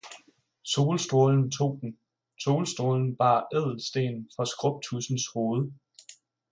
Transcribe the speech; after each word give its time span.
Solstrålen 0.63 1.51
tog 1.51 1.79
den, 1.81 1.97
solstrålen 2.39 3.15
bar 3.15 3.47
ædelstenen 3.55 4.29
fra 4.35 4.45
skrubtudsens 4.45 5.21
hoved. 5.33 5.71